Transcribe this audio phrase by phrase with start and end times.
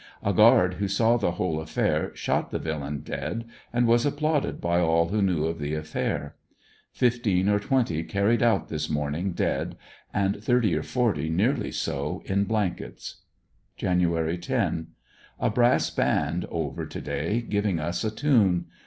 [0.23, 4.79] A guard who saw the whole affair shot the villain dead and was applauded by
[4.79, 6.35] all who knew of the affair.
[6.91, 9.77] Fifteen or twenty carried out this morning dead
[10.11, 13.17] and thirt}^ or forty nearly so in blankets.
[13.77, 14.01] Jan.
[14.09, 14.87] 1.—
[15.39, 18.65] A brass band over to day giving us a tune.